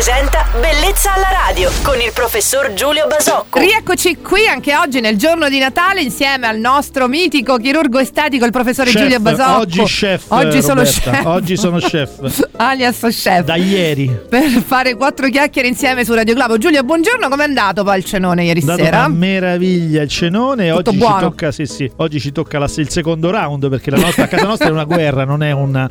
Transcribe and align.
presenta 0.00 0.49
Bellezza 0.52 1.14
alla 1.14 1.28
radio 1.46 1.70
con 1.84 2.00
il 2.00 2.10
professor 2.12 2.72
Giulio 2.74 3.06
Basocco. 3.06 3.60
Rieccoci 3.60 4.16
qui 4.16 4.48
anche 4.48 4.74
oggi 4.74 4.98
nel 5.00 5.16
giorno 5.16 5.48
di 5.48 5.60
Natale 5.60 6.00
insieme 6.02 6.48
al 6.48 6.58
nostro 6.58 7.06
mitico 7.06 7.56
chirurgo 7.56 8.00
estetico, 8.00 8.44
il 8.46 8.50
professore 8.50 8.90
Chef, 8.90 9.00
Giulio 9.00 9.20
Basocco. 9.20 9.60
Oggi 9.60 9.80
chef. 9.84 10.24
Oggi 10.28 10.60
sono 10.60 10.82
Roberta, 10.82 11.10
chef. 11.12 11.24
Oggi 11.26 11.56
sono 11.56 11.78
chef. 11.78 12.48
Alias 12.56 12.98
chef. 12.98 13.44
Da 13.44 13.54
ieri. 13.54 14.10
Per 14.28 14.42
fare 14.66 14.96
quattro 14.96 15.28
chiacchiere 15.28 15.68
insieme 15.68 16.04
su 16.04 16.14
Radio 16.14 16.34
Globo. 16.34 16.58
Giulio, 16.58 16.82
buongiorno, 16.82 17.28
com'è 17.28 17.44
andato 17.44 17.84
poi 17.84 17.98
il 17.98 18.04
cenone 18.04 18.42
ieri 18.44 18.60
È 18.60 18.64
dato 18.64 18.82
sera? 18.82 18.98
una 19.06 19.08
meraviglia 19.08 20.02
il 20.02 20.08
cenone. 20.08 20.72
Tutto 20.72 20.90
oggi 20.90 20.98
buono. 20.98 21.14
ci 21.16 21.22
tocca, 21.22 21.52
sì, 21.52 21.66
sì, 21.66 21.88
oggi 21.98 22.18
ci 22.18 22.32
tocca 22.32 22.58
la- 22.58 22.68
il 22.74 22.88
secondo 22.90 23.30
round 23.30 23.68
perché 23.68 23.90
la 23.92 23.98
nostra, 23.98 24.24
a 24.24 24.26
casa 24.26 24.46
nostra 24.46 24.66
è 24.66 24.72
una 24.72 24.82
guerra, 24.84 25.24
non 25.24 25.44
è 25.44 25.52
una 25.52 25.88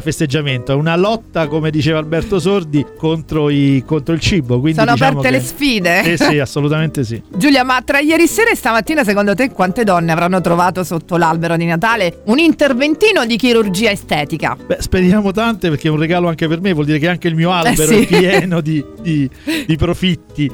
festeggiamento, 0.00 0.72
è 0.72 0.74
una 0.74 0.96
lotta, 0.96 1.46
come 1.46 1.70
diceva 1.70 2.00
Alberto 2.00 2.40
Sordi, 2.40 2.84
contro, 2.98 3.50
i- 3.50 3.82
contro 3.84 4.14
il 4.14 4.20
cibo. 4.20 4.60
Quindi 4.60 4.78
Sono 4.78 4.92
diciamo 4.92 5.18
aperte 5.20 5.36
che- 5.36 5.42
le 5.42 5.48
sfide? 5.50 6.02
Sì, 6.04 6.24
sì, 6.24 6.38
assolutamente 6.38 7.04
sì. 7.04 7.22
Giulia, 7.36 7.64
ma 7.64 7.80
tra 7.84 7.98
ieri 8.00 8.26
sera 8.26 8.50
e 8.50 8.56
stamattina, 8.56 9.04
secondo 9.04 9.34
te, 9.34 9.50
quante 9.50 9.84
donne 9.84 10.12
avranno 10.12 10.40
trovato 10.40 10.82
sotto 10.84 11.16
l'albero 11.16 11.56
di 11.56 11.64
Natale 11.64 12.20
un 12.26 12.38
interventino 12.38 13.24
di 13.26 13.36
chirurgia 13.36 13.90
estetica? 13.90 14.56
Beh, 14.66 14.78
speriamo 14.80 15.30
tante 15.32 15.68
perché 15.68 15.88
è 15.88 15.90
un 15.90 15.98
regalo 15.98 16.28
anche 16.28 16.46
per 16.48 16.60
me, 16.60 16.72
vuol 16.72 16.86
dire 16.86 16.98
che 16.98 17.08
anche 17.08 17.28
il 17.28 17.34
mio 17.34 17.50
albero 17.52 17.92
Eh 17.92 18.06
sì. 18.06 18.14
è 18.14 18.18
pieno 18.18 18.60
di, 18.60 18.84
di- 19.02 19.28
di 19.66 19.76
profitti. 19.76 20.50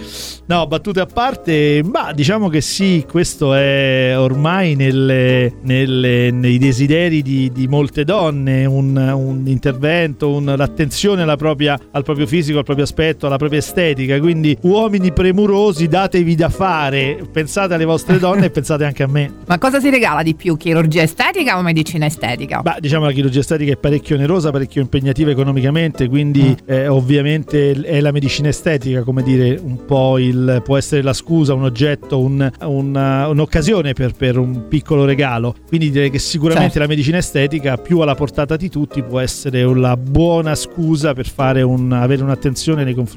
No, 0.46 0.66
battute 0.66 1.00
a 1.00 1.06
parte, 1.06 1.82
ma 1.84 2.12
diciamo 2.12 2.48
che 2.48 2.60
sì, 2.60 3.04
questo 3.08 3.54
è 3.54 4.14
ormai 4.16 4.74
nelle- 4.74 5.54
nelle- 5.62 6.30
nei 6.30 6.58
desideri 6.58 7.22
di, 7.22 7.50
di 7.52 7.66
molte 7.68 8.04
donne, 8.04 8.64
un, 8.64 8.96
un 8.96 9.42
intervento, 9.46 10.30
un- 10.30 10.52
l'attenzione 10.56 11.22
alla 11.22 11.36
propria- 11.36 11.78
al 11.92 12.02
proprio 12.02 12.26
fisico, 12.26 12.58
al 12.58 12.64
proprio 12.64 12.84
aspetto, 12.84 13.19
alla 13.26 13.36
propria 13.36 13.58
estetica. 13.60 14.18
Quindi 14.20 14.56
uomini 14.62 15.12
premurosi, 15.12 15.88
datevi 15.88 16.34
da 16.34 16.48
fare, 16.48 17.18
pensate 17.30 17.74
alle 17.74 17.84
vostre 17.84 18.18
donne 18.18 18.46
e 18.46 18.50
pensate 18.50 18.84
anche 18.84 19.02
a 19.02 19.06
me. 19.06 19.32
Ma 19.46 19.58
cosa 19.58 19.80
si 19.80 19.90
regala 19.90 20.22
di 20.22 20.34
più, 20.34 20.56
chirurgia 20.56 21.02
estetica 21.02 21.58
o 21.58 21.62
medicina 21.62 22.06
estetica? 22.06 22.60
Beh, 22.62 22.76
diciamo 22.80 23.04
la 23.06 23.12
chirurgia 23.12 23.40
estetica 23.40 23.72
è 23.72 23.76
parecchio 23.76 24.16
onerosa, 24.16 24.50
parecchio 24.50 24.80
impegnativa 24.80 25.30
economicamente, 25.30 26.08
quindi 26.08 26.56
eh, 26.66 26.88
ovviamente 26.88 27.72
è 27.72 28.00
la 28.00 28.12
medicina 28.12 28.48
estetica, 28.48 29.02
come 29.02 29.22
dire, 29.22 29.58
un 29.62 29.84
po' 29.84 30.18
il, 30.18 30.60
può 30.64 30.76
essere 30.76 31.02
la 31.02 31.12
scusa, 31.12 31.54
un 31.54 31.64
oggetto, 31.64 32.18
un- 32.18 32.50
una- 32.62 33.28
un'occasione 33.28 33.92
per, 33.92 34.12
per 34.12 34.38
un 34.38 34.68
piccolo 34.68 35.04
regalo. 35.04 35.54
Quindi 35.68 35.90
direi 35.90 36.10
che 36.10 36.18
sicuramente 36.18 36.72
Certo. 36.72 36.78
la 36.80 36.86
medicina 36.86 37.18
estetica, 37.18 37.76
più 37.76 38.00
alla 38.00 38.14
portata 38.14 38.56
di 38.56 38.68
tutti, 38.68 39.02
può 39.02 39.18
essere 39.20 39.62
una 39.62 39.96
buona 39.96 40.54
scusa 40.54 41.12
per 41.14 41.28
fare 41.28 41.62
un- 41.62 41.92
avere 41.92 42.22
un'attenzione 42.22 42.84
nei 42.84 42.94
confronti 42.94 43.08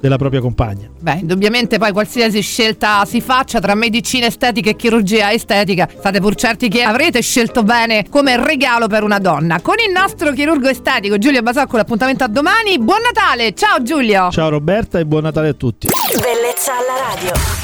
della 0.00 0.16
propria 0.16 0.40
compagna. 0.40 0.88
Beh, 1.00 1.18
indubbiamente 1.20 1.78
poi 1.78 1.92
qualsiasi 1.92 2.40
scelta 2.40 3.04
si 3.04 3.20
faccia 3.20 3.60
tra 3.60 3.74
medicina 3.74 4.26
estetica 4.26 4.70
e 4.70 4.76
chirurgia 4.76 5.32
estetica, 5.32 5.88
state 5.98 6.20
pur 6.20 6.34
certi 6.34 6.68
che 6.68 6.82
avrete 6.82 7.22
scelto 7.22 7.62
bene 7.62 8.06
come 8.08 8.36
regalo 8.42 8.86
per 8.86 9.02
una 9.02 9.18
donna. 9.18 9.60
Con 9.60 9.76
il 9.86 9.92
nostro 9.92 10.32
chirurgo 10.32 10.68
estetico 10.68 11.18
Giulio 11.18 11.42
Basocco 11.42 11.76
l'appuntamento 11.76 12.24
a 12.24 12.28
domani. 12.28 12.78
Buon 12.78 13.00
Natale! 13.02 13.54
Ciao 13.54 13.82
Giulio! 13.82 14.30
Ciao 14.30 14.48
Roberta 14.48 14.98
e 14.98 15.06
buon 15.06 15.22
Natale 15.22 15.48
a 15.48 15.54
tutti. 15.54 15.88
Bellezza 15.88 16.72
alla 16.72 17.14
radio. 17.14 17.57